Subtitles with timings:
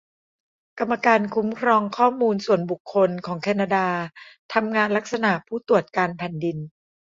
[0.79, 3.87] กรรมการคุ้มครองข้อมูลส่วนบุคคลของแคนาดา
[4.53, 6.57] ทำงานลักษณะผู้ตรวจการแผ่นดิน